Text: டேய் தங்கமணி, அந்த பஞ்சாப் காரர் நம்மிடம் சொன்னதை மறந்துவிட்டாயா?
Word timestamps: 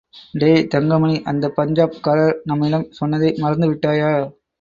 டேய் 0.33 0.63
தங்கமணி, 0.67 1.17
அந்த 1.23 1.45
பஞ்சாப் 1.49 1.99
காரர் 2.01 2.39
நம்மிடம் 2.43 2.87
சொன்னதை 2.91 3.29
மறந்துவிட்டாயா? 3.43 4.11